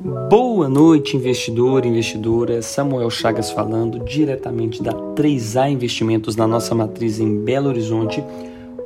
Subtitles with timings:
[0.00, 2.62] Boa noite, investidor e investidora.
[2.62, 8.22] Samuel Chagas falando diretamente da 3A Investimentos na nossa matriz em Belo Horizonte.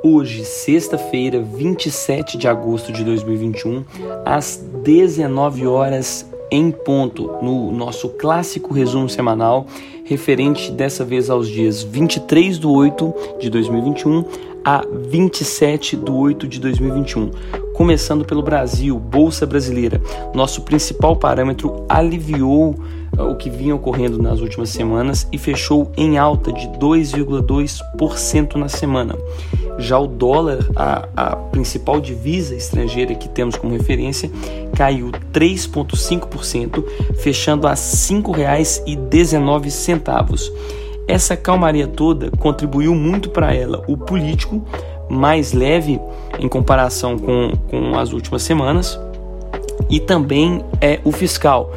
[0.02, 3.84] Hoje, sexta-feira, 27 de agosto de 2021,
[4.24, 9.66] às 19 horas em ponto, no nosso clássico resumo semanal,
[10.04, 14.24] referente dessa vez aos dias 23 de 8 de 2021
[14.64, 17.30] a 27 de 8 de 2021.
[17.82, 20.00] Começando pelo Brasil, Bolsa Brasileira,
[20.32, 22.76] nosso principal parâmetro aliviou
[23.18, 28.68] uh, o que vinha ocorrendo nas últimas semanas e fechou em alta de 2,2% na
[28.68, 29.16] semana.
[29.78, 34.30] Já o dólar, a, a principal divisa estrangeira que temos como referência,
[34.76, 36.84] caiu 3,5%,
[37.16, 40.52] fechando a R$ 5,19.
[41.08, 44.64] Essa calmaria toda contribuiu muito para ela o político,
[45.12, 46.00] mais leve
[46.38, 48.98] em comparação com, com as últimas semanas,
[49.88, 51.70] e também é o fiscal.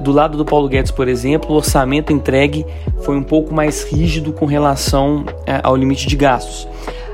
[0.00, 2.64] Do lado do Paulo Guedes, por exemplo, o orçamento entregue
[3.00, 6.68] foi um pouco mais rígido com relação é, ao limite de gastos.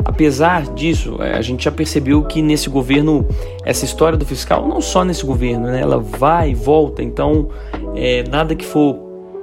[0.05, 3.27] Apesar disso, é, a gente já percebeu que nesse governo,
[3.65, 7.49] essa história do fiscal, não só nesse governo, né, ela vai e volta, então
[7.95, 8.97] é, nada que for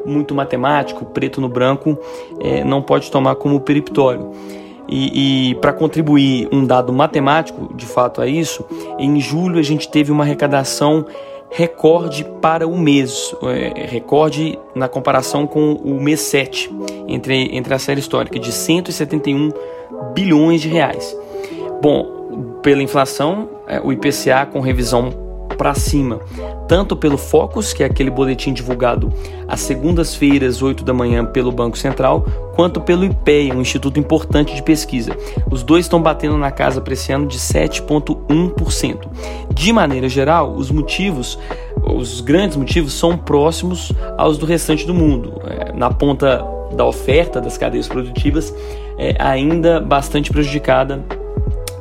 [0.06, 1.98] muito matemático, preto no branco,
[2.42, 4.32] é, não pode tomar como periptório.
[4.92, 8.66] E, e para contribuir um dado matemático, de fato, a isso,
[8.98, 11.06] em julho a gente teve uma arrecadação
[11.52, 16.72] recorde para o mês, é, recorde na comparação com o mês 7,
[17.08, 19.52] entre, entre a série histórica, de 171
[20.14, 21.16] bilhões de reais.
[21.82, 25.29] Bom, pela inflação, é, o IPCA com revisão
[25.60, 26.22] para cima,
[26.70, 29.12] tanto pelo Focus, que é aquele boletim divulgado
[29.46, 34.64] às segundas-feiras, 8 da manhã, pelo Banco Central, quanto pelo IPEA, um instituto importante de
[34.64, 35.12] pesquisa.
[35.52, 39.00] Os dois estão batendo na casa para esse ano de 7,1%.
[39.54, 41.38] De maneira geral, os motivos,
[41.84, 45.42] os grandes motivos, são próximos aos do restante do mundo.
[45.44, 48.56] É, na ponta da oferta das cadeias produtivas,
[48.98, 51.04] é ainda bastante prejudicada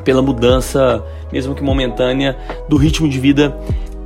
[0.09, 2.35] pela mudança, mesmo que momentânea,
[2.67, 3.55] do ritmo de vida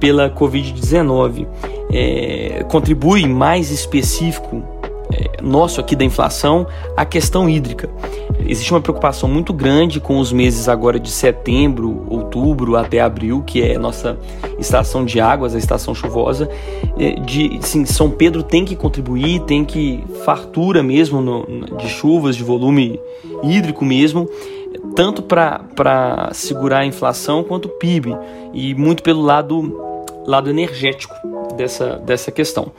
[0.00, 1.46] pela Covid-19.
[1.92, 4.64] É, contribui mais específico
[5.12, 7.88] é, nosso aqui da inflação a questão hídrica.
[8.44, 13.62] Existe uma preocupação muito grande com os meses agora de setembro, outubro até abril, que
[13.62, 14.18] é nossa
[14.58, 16.50] estação de águas, a estação chuvosa.
[16.98, 22.34] É, de, sim, São Pedro tem que contribuir, tem que fartura mesmo no, de chuvas,
[22.34, 22.98] de volume
[23.44, 24.28] hídrico mesmo
[24.94, 28.16] tanto para segurar a inflação quanto o PIB,
[28.52, 31.14] e muito pelo lado, lado energético
[31.56, 32.72] dessa, dessa questão.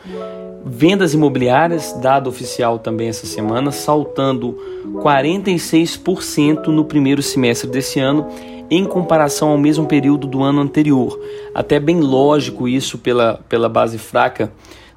[0.65, 4.57] Vendas imobiliárias, dado oficial também essa semana, saltando
[4.95, 8.27] 46% no primeiro semestre desse ano,
[8.69, 11.19] em comparação ao mesmo período do ano anterior.
[11.53, 14.51] Até bem lógico isso pela, pela base fraca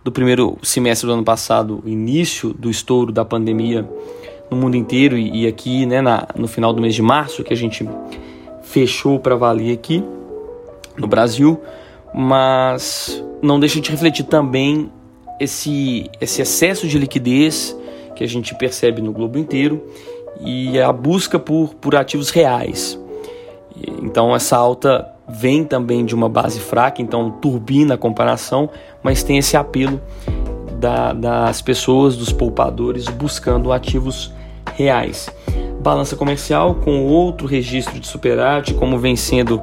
[0.04, 3.84] do primeiro semestre do ano passado, início do estouro da pandemia
[4.50, 7.52] no mundo inteiro e, e aqui né, na, no final do mês de março que
[7.52, 7.88] a gente
[8.62, 10.04] fechou para valer aqui
[10.96, 11.60] no Brasil,
[12.14, 14.90] mas não deixa de refletir também
[15.38, 17.76] esse, esse excesso de liquidez
[18.14, 19.84] que a gente percebe no globo inteiro
[20.40, 22.98] e a busca por, por ativos reais.
[24.02, 28.70] Então essa alta vem também de uma base fraca, então turbina a comparação,
[29.02, 30.00] mas tem esse apelo
[30.78, 34.32] da, das pessoas, dos poupadores, buscando ativos
[34.76, 35.28] reais.
[35.80, 39.60] Balança comercial com outro registro de superávit, como vem sendo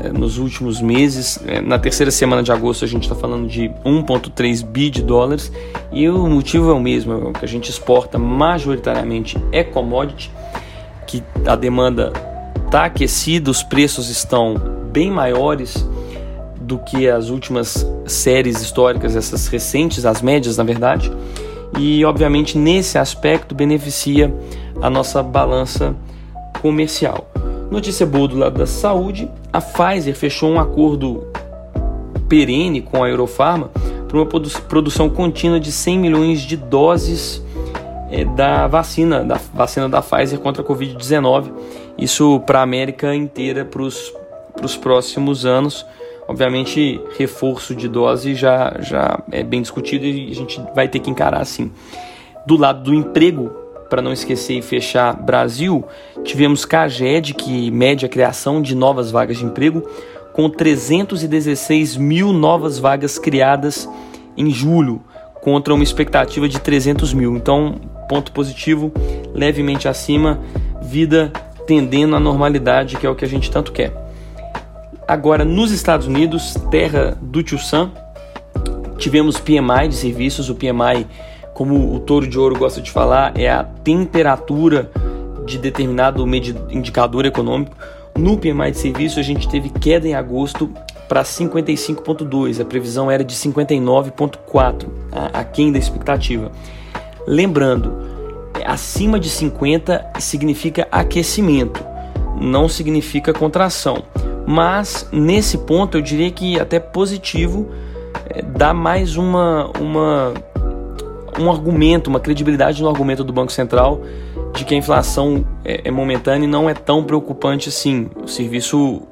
[0.00, 1.38] eh, nos últimos meses.
[1.46, 5.52] Eh, na terceira semana de agosto a gente está falando de 1,3 bi de dólares
[5.92, 10.30] e o motivo é o mesmo, é que a gente exporta majoritariamente é commodity,
[11.06, 12.12] que a demanda
[12.66, 14.54] está aquecida, os preços estão
[14.92, 15.86] bem maiores
[16.60, 21.12] do que as últimas séries históricas, essas recentes, as médias na verdade
[21.78, 24.32] e, obviamente, nesse aspecto beneficia
[24.80, 25.94] a nossa balança
[26.60, 27.30] comercial.
[27.70, 31.26] Notícia boa do lado da saúde: a Pfizer fechou um acordo
[32.28, 33.70] perene com a Eurofarma
[34.08, 37.42] para uma produção contínua de 100 milhões de doses
[38.10, 41.50] é, da vacina, da vacina da Pfizer contra a Covid-19.
[41.98, 45.84] Isso para a América inteira para os próximos anos.
[46.26, 51.10] Obviamente, reforço de dose já, já é bem discutido e a gente vai ter que
[51.10, 51.70] encarar assim.
[52.46, 53.50] Do lado do emprego,
[53.90, 55.84] para não esquecer e fechar Brasil,
[56.24, 59.82] tivemos Caged, que mede a criação de novas vagas de emprego,
[60.32, 63.88] com 316 mil novas vagas criadas
[64.36, 65.00] em julho,
[65.42, 67.36] contra uma expectativa de 300 mil.
[67.36, 68.90] Então, ponto positivo,
[69.32, 70.40] levemente acima,
[70.82, 71.30] vida
[71.66, 74.03] tendendo à normalidade, que é o que a gente tanto quer.
[75.06, 77.90] Agora, nos Estados Unidos, terra do Tio Sam,
[79.04, 81.06] Tivemos PMI de serviços, o PMI,
[81.52, 84.90] como o Touro de Ouro gosta de falar, é a temperatura
[85.44, 86.24] de determinado
[86.70, 87.76] indicador econômico.
[88.16, 90.70] No PMI de serviços, a gente teve queda em agosto
[91.08, 92.62] para 55,2.
[92.62, 94.86] A previsão era de 59,4,
[95.32, 96.50] aquém da expectativa.
[97.26, 97.92] Lembrando,
[98.64, 101.84] acima de 50 significa aquecimento,
[102.40, 104.02] não significa contração.
[104.46, 107.70] Mas nesse ponto eu diria que até positivo
[108.28, 110.34] é, dá mais uma, uma
[111.38, 114.00] um argumento, uma credibilidade no argumento do Banco Central
[114.54, 118.08] de que a inflação é, é momentânea e não é tão preocupante assim.
[118.22, 119.02] O serviço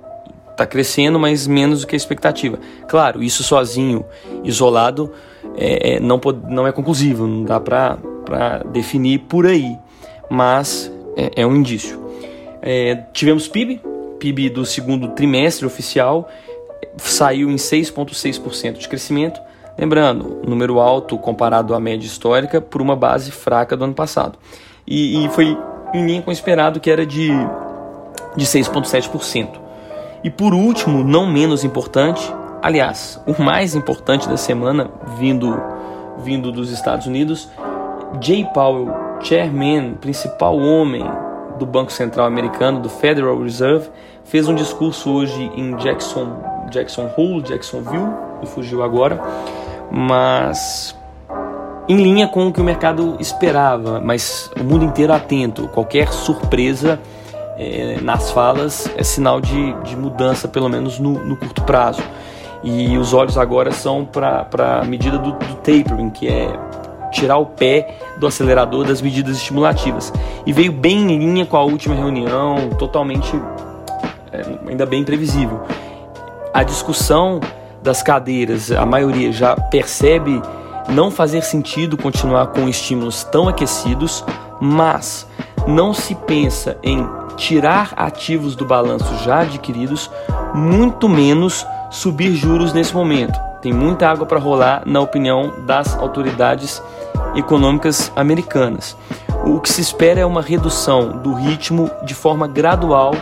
[0.50, 2.58] está crescendo, mas menos do que a expectativa.
[2.86, 4.04] Claro, isso sozinho,
[4.44, 5.12] isolado,
[5.56, 7.98] é, é não, não é conclusivo, não dá para
[8.70, 9.76] definir por aí,
[10.30, 12.00] mas é, é um indício.
[12.60, 13.80] É, tivemos PIB,
[14.22, 16.28] PIB do segundo trimestre oficial
[16.96, 19.40] saiu em 6,6% de crescimento.
[19.76, 24.38] Lembrando, número alto comparado à média histórica por uma base fraca do ano passado.
[24.86, 25.58] E, e foi
[25.92, 27.30] em linha com o esperado, que era de,
[28.36, 29.60] de 6,7%.
[30.22, 32.22] E por último, não menos importante,
[32.62, 35.60] aliás, o mais importante da semana, vindo,
[36.18, 37.48] vindo dos Estados Unidos,
[38.20, 38.88] Jay Powell,
[39.20, 41.04] chairman, principal homem
[41.58, 43.88] do Banco Central Americano, do Federal Reserve,
[44.24, 46.36] fez um discurso hoje em Jackson,
[46.70, 48.08] Jackson Hole, Jacksonville,
[48.40, 49.20] me fugiu agora,
[49.90, 50.96] mas
[51.88, 55.68] em linha com o que o mercado esperava, mas o mundo inteiro atento.
[55.68, 56.98] Qualquer surpresa
[57.58, 62.02] é, nas falas é sinal de, de mudança, pelo menos no, no curto prazo.
[62.62, 66.56] E os olhos agora são para a medida do, do tapering, que é
[67.10, 70.12] tirar o pé do acelerador das medidas estimulativas.
[70.46, 73.32] E veio bem em linha com a última reunião, totalmente,
[74.72, 75.60] ainda bem previsível.
[76.52, 77.40] A discussão
[77.82, 80.40] das cadeiras, a maioria já percebe
[80.88, 84.24] não fazer sentido continuar com estímulos tão aquecidos,
[84.60, 85.26] mas
[85.66, 90.10] não se pensa em tirar ativos do balanço já adquiridos,
[90.54, 93.38] muito menos subir juros nesse momento.
[93.60, 96.82] Tem muita água para rolar, na opinião das autoridades
[97.34, 98.96] econômicas americanas.
[99.44, 103.14] O que se espera é uma redução do ritmo de forma gradual,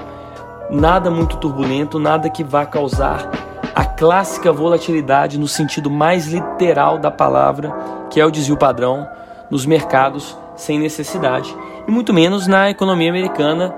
[0.71, 3.31] nada muito turbulento, nada que vá causar
[3.75, 7.73] a clássica volatilidade no sentido mais literal da palavra,
[8.11, 9.09] que é o desvio padrão
[9.51, 11.55] nos mercados sem necessidade,
[11.87, 13.75] e muito menos na economia americana,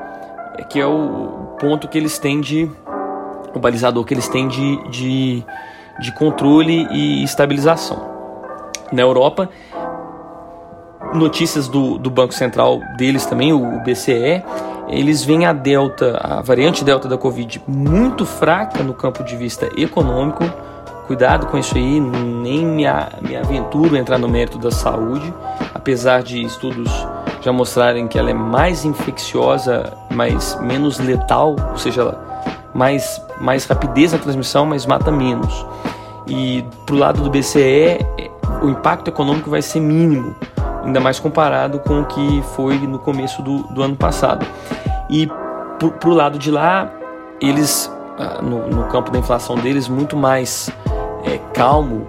[0.68, 2.70] que é o ponto que eles têm de
[3.54, 5.44] o balizador que eles têm de, de,
[6.00, 8.10] de controle e estabilização.
[8.90, 9.48] Na Europa,
[11.14, 14.42] notícias do, do Banco Central deles também, o BCE,
[14.88, 19.69] eles veem a delta, a variante delta da Covid muito fraca no campo de vista
[19.76, 20.44] econômico.
[21.06, 22.84] Cuidado com isso aí, nem me,
[23.23, 25.32] me aventuro a entrar no mérito da saúde,
[25.75, 26.90] apesar de estudos
[27.40, 32.17] já mostrarem que ela é mais infecciosa, mas menos letal, ou seja,
[32.73, 35.67] mais, mais rapidez na transmissão, mas mata menos.
[36.26, 37.99] E pro lado do BCE,
[38.62, 40.37] o impacto econômico vai ser mínimo
[40.84, 44.46] ainda mais comparado com o que foi no começo do, do ano passado.
[45.08, 46.90] E para o lado de lá,
[47.40, 50.70] eles, ah, no, no, campo da inflação deles, muito mais
[51.25, 52.06] é, calmo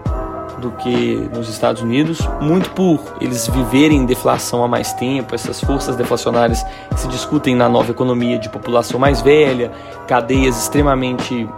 [0.60, 5.96] do que nos Estados Unidos, muito por eles viverem deflação há mais tempo, essas forças
[5.98, 9.72] deflacionárias se discutem na nova economia de população mais velha,
[10.08, 11.50] cadeias extremamente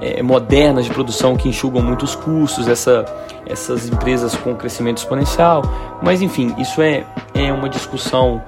[0.00, 3.04] é, modernas de produção que enxugam muitos custos, essa,
[3.46, 5.62] essas empresas com crescimento exponencial.
[6.02, 8.42] Mas enfim, isso é, é uma discussão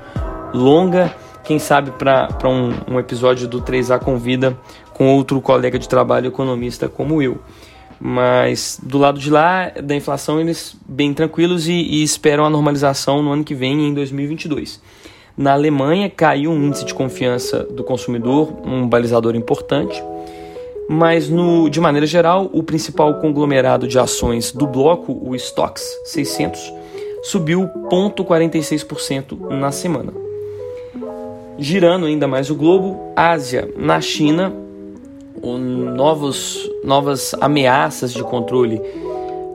[0.53, 1.15] longa.
[1.45, 4.57] Quem sabe para um, um episódio do 3A Convida
[4.93, 7.39] com outro colega de trabalho economista como eu.
[7.99, 13.23] Mas do lado de lá da inflação, eles bem tranquilos e, e esperam a normalização
[13.23, 14.83] no ano que vem, em 2022.
[15.37, 20.03] Na Alemanha, caiu um índice de confiança do consumidor, um balizador importante
[20.89, 26.73] mas no, de maneira geral, o principal conglomerado de ações do bloco, o Stocks 600,
[27.23, 30.13] subiu 0,46% na semana.
[31.59, 34.53] Girando ainda mais o globo, Ásia, na China,
[35.43, 38.81] novos, novas ameaças de controle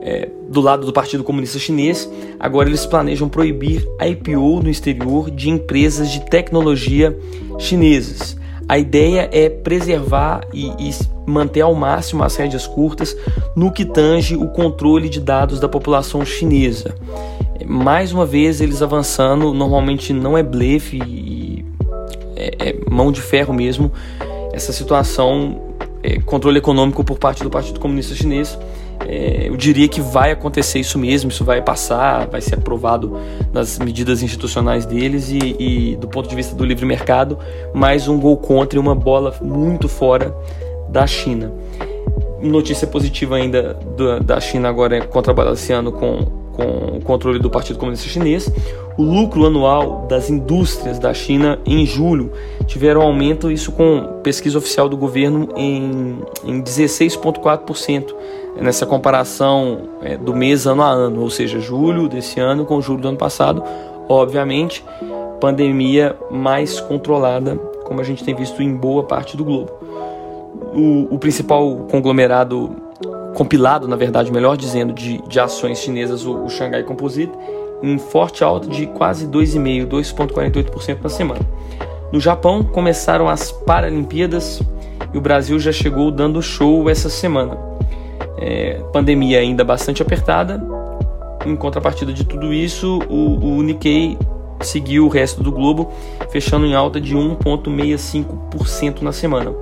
[0.02, 2.10] é, do lado do Partido Comunista Chinês.
[2.38, 7.16] Agora eles planejam proibir a IPO no exterior de empresas de tecnologia
[7.58, 8.36] chinesas.
[8.68, 10.90] A ideia é preservar e, e
[11.26, 13.16] manter ao máximo as rédeas curtas
[13.54, 16.94] no que tange o controle de dados da população chinesa.
[17.66, 21.64] Mais uma vez, eles avançando, normalmente não é blefe e
[22.36, 23.92] é, é mão de ferro mesmo,
[24.52, 28.58] essa situação, é, controle econômico por parte do Partido Comunista Chinês,
[29.08, 33.18] é, eu diria que vai acontecer isso mesmo, isso vai passar, vai ser aprovado
[33.52, 37.38] nas medidas institucionais deles e, e do ponto de vista do livre mercado,
[37.74, 40.34] mais um gol contra e uma bola muito fora
[40.88, 41.52] da China.
[42.40, 43.78] Notícia positiva ainda
[44.24, 48.52] da China agora é contrabalanceando com, com o controle do Partido Comunista Chinês.
[48.98, 52.32] O lucro anual das indústrias da China em julho
[52.66, 58.12] tiveram aumento, isso com pesquisa oficial do governo, em, em 16,4%
[58.60, 63.00] nessa comparação é, do mês ano a ano, ou seja, julho desse ano com julho
[63.00, 63.62] do ano passado.
[64.08, 64.84] Obviamente,
[65.40, 69.70] pandemia mais controlada, como a gente tem visto em boa parte do globo
[70.74, 72.74] o, o principal conglomerado
[73.34, 77.32] compilado, na verdade, melhor dizendo, de, de ações chinesas, o, o Shanghai Composite,
[77.82, 81.40] em forte alta de quase 2,5%, 2,48% na semana.
[82.12, 84.60] No Japão, começaram as Paralimpíadas
[85.12, 87.56] e o Brasil já chegou dando show essa semana.
[88.44, 90.60] É, pandemia ainda bastante apertada.
[91.46, 94.18] Em contrapartida de tudo isso, o, o Nikkei
[94.60, 95.90] seguiu o resto do globo,
[96.30, 99.52] fechando em alta de 1,65% na semana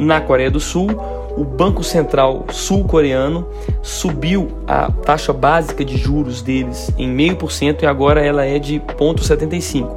[0.00, 0.88] na Coreia do Sul,
[1.36, 3.46] o Banco Central sul-coreano
[3.82, 9.88] subiu a taxa básica de juros deles em 0,5% e agora ela é de 0,75%.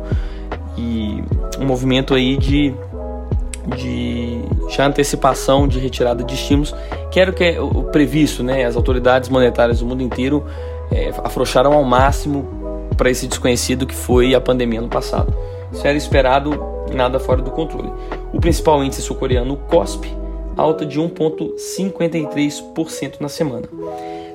[0.78, 1.24] E
[1.60, 2.74] um movimento aí de,
[3.78, 6.76] de já antecipação de retirada de estímulos,
[7.14, 8.66] que era o que é o previsto, né?
[8.66, 10.44] As autoridades monetárias do mundo inteiro
[10.92, 12.44] é, afrouxaram ao máximo
[12.98, 15.32] para esse desconhecido que foi a pandemia no passado.
[15.72, 16.60] Isso era esperado
[16.92, 17.92] nada fora do controle.
[18.34, 20.12] O principal índice sul-coreano, o KOSP,
[20.58, 23.70] alta de 1,53% na semana.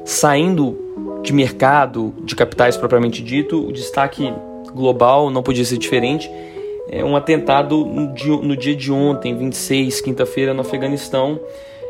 [0.04, 0.78] Saindo
[1.24, 4.32] de mercado, de capitais propriamente dito, o destaque
[4.72, 6.30] global não podia ser diferente.
[6.90, 11.38] É um atentado no dia, no dia de ontem, 26, quinta-feira, no Afeganistão,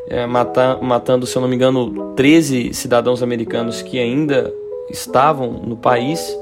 [0.09, 4.53] é, mata, matando, se eu não me engano, 13 cidadãos americanos que ainda
[4.91, 6.37] estavam no país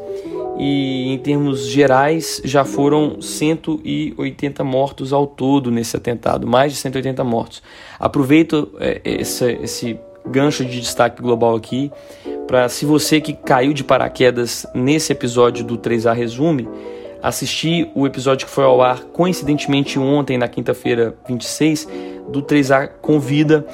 [0.59, 7.23] e em termos gerais já foram 180 mortos ao todo nesse atentado, mais de 180
[7.25, 7.63] mortos.
[7.99, 11.91] Aproveito é, esse, esse gancho de destaque global aqui
[12.47, 16.69] para se você que caiu de paraquedas nesse episódio do 3A Resume,
[17.23, 21.89] assistir o episódio que foi ao ar coincidentemente ontem, na quinta-feira 26,
[22.29, 23.67] do 3A Convida,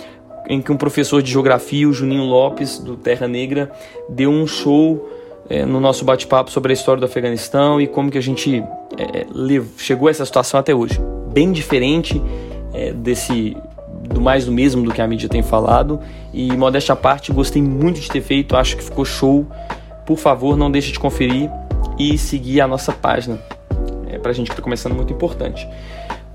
[0.49, 3.71] em que um professor de geografia, o Juninho Lopes, do Terra Negra,
[4.09, 5.09] deu um show
[5.49, 8.63] é, no nosso bate-papo sobre a história do Afeganistão e como que a gente
[8.99, 9.27] é,
[9.77, 11.01] chegou a essa situação até hoje.
[11.33, 12.21] Bem diferente
[12.73, 13.57] é, desse
[14.03, 16.01] do mais do mesmo do que a mídia tem falado
[16.33, 19.47] e modéstia à parte, gostei muito de ter feito, acho que ficou show.
[20.05, 21.49] Por favor, não deixe de conferir
[22.11, 23.39] e seguir a nossa página.
[24.09, 25.69] É pra gente que tá começando muito importante.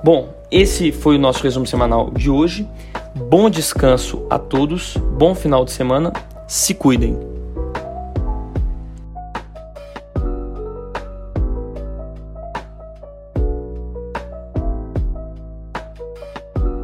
[0.04, 2.68] Bom, esse foi o nosso resumo semanal de hoje.
[3.16, 6.14] Bom descanso a todos, bom final de semana,
[6.48, 7.37] se cuidem.